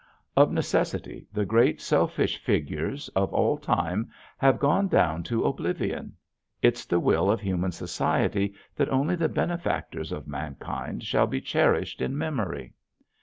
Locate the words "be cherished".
11.27-12.01